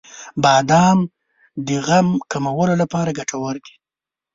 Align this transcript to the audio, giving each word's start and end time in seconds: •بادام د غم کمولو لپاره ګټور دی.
•بادام 0.43 0.99
د 1.65 1.67
غم 1.87 2.07
کمولو 2.31 2.73
لپاره 2.81 3.15
ګټور 3.19 3.55
دی. 3.65 3.73